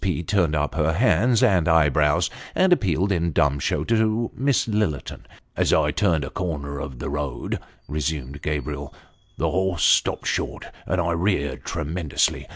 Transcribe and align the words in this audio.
P. 0.03 0.23
turned 0.23 0.55
up 0.55 0.73
her 0.73 0.93
hands 0.93 1.43
and 1.43 1.67
eye 1.67 1.87
brows, 1.87 2.31
and 2.55 2.73
appealed 2.73 3.11
in 3.11 3.31
dumb 3.33 3.59
show 3.59 3.83
to 3.83 4.31
Miss 4.35 4.65
Lillerton." 4.65 5.25
As 5.55 5.71
I 5.73 5.91
turned 5.91 6.25
a 6.25 6.31
corner 6.31 6.79
of 6.79 6.97
the 6.97 7.07
road," 7.07 7.59
resumed 7.87 8.41
Gabriel," 8.41 8.95
the 9.37 9.51
horse 9.51 9.83
stopped 9.83 10.25
short, 10.25 10.65
and 10.87 10.99
reared 11.23 11.65
tremendously. 11.65 12.47